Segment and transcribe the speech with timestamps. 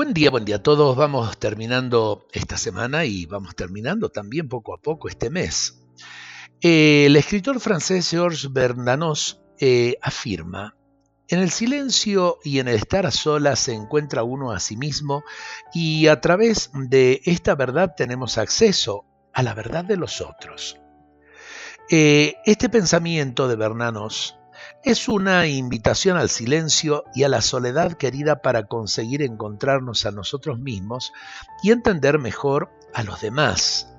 [0.00, 0.96] Buen día, buen día a todos.
[0.96, 5.78] Vamos terminando esta semana y vamos terminando también poco a poco este mes.
[6.62, 10.74] el escritor francés Georges Bernanos eh, afirma,
[11.28, 15.22] en el silencio y en el estar a solas se encuentra uno a sí mismo
[15.74, 19.04] y a través de esta verdad tenemos acceso
[19.34, 20.80] a la verdad de los otros.
[21.90, 24.39] Eh, este pensamiento de Bernanos
[24.84, 30.58] es una invitación al silencio y a la soledad querida para conseguir encontrarnos a nosotros
[30.58, 31.12] mismos
[31.62, 33.94] y entender mejor a los demás.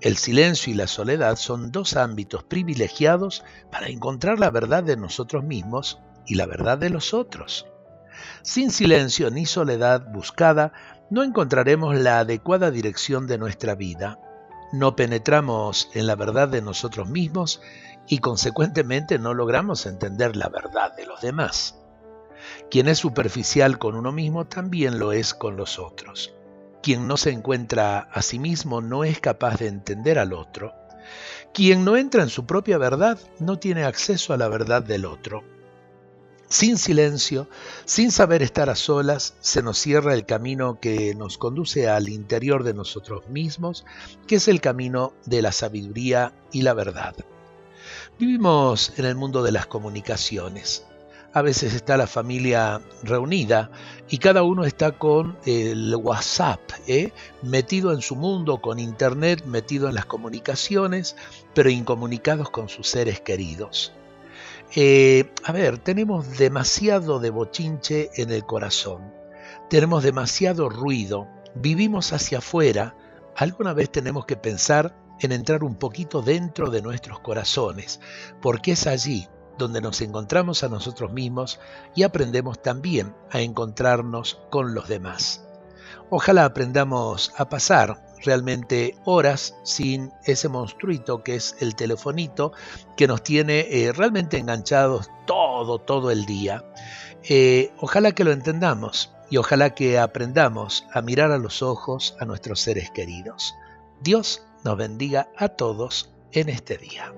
[0.00, 3.42] El silencio y la soledad son dos ámbitos privilegiados
[3.72, 7.66] para encontrar la verdad de nosotros mismos y la verdad de los otros.
[8.42, 10.72] Sin silencio ni soledad buscada,
[11.10, 14.18] no encontraremos la adecuada dirección de nuestra vida,
[14.78, 17.62] no penetramos en la verdad de nosotros mismos
[18.08, 21.76] y consecuentemente no logramos entender la verdad de los demás.
[22.70, 26.34] Quien es superficial con uno mismo también lo es con los otros.
[26.82, 30.74] Quien no se encuentra a sí mismo no es capaz de entender al otro.
[31.54, 35.44] Quien no entra en su propia verdad no tiene acceso a la verdad del otro.
[36.54, 37.48] Sin silencio,
[37.84, 42.62] sin saber estar a solas, se nos cierra el camino que nos conduce al interior
[42.62, 43.84] de nosotros mismos,
[44.28, 47.16] que es el camino de la sabiduría y la verdad.
[48.20, 50.86] Vivimos en el mundo de las comunicaciones.
[51.32, 53.72] A veces está la familia reunida
[54.08, 57.12] y cada uno está con el WhatsApp, ¿eh?
[57.42, 61.16] metido en su mundo, con Internet, metido en las comunicaciones,
[61.52, 63.92] pero incomunicados con sus seres queridos.
[64.76, 69.14] Eh, a ver, tenemos demasiado de bochinche en el corazón,
[69.70, 72.96] tenemos demasiado ruido, vivimos hacia afuera,
[73.36, 78.00] alguna vez tenemos que pensar en entrar un poquito dentro de nuestros corazones,
[78.42, 81.60] porque es allí donde nos encontramos a nosotros mismos
[81.94, 85.46] y aprendemos también a encontrarnos con los demás.
[86.10, 92.52] Ojalá aprendamos a pasar realmente horas sin ese monstruito que es el telefonito
[92.96, 96.64] que nos tiene eh, realmente enganchados todo, todo el día.
[97.28, 102.24] Eh, ojalá que lo entendamos y ojalá que aprendamos a mirar a los ojos a
[102.24, 103.54] nuestros seres queridos.
[104.00, 107.12] Dios nos bendiga a todos en este día.